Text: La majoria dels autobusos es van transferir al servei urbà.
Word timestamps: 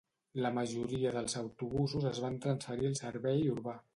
La 0.43 0.49
majoria 0.53 1.11
dels 1.17 1.35
autobusos 1.41 2.09
es 2.13 2.23
van 2.25 2.41
transferir 2.47 2.91
al 2.93 2.99
servei 3.05 3.49
urbà. 3.57 3.81